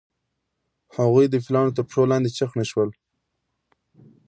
هغوی 0.97 1.25
د 1.29 1.35
پیلانو 1.45 1.75
تر 1.77 1.83
پښو 1.87 2.03
لاندې 2.11 2.29
چخڼي 2.37 2.65
شول. 2.71 2.89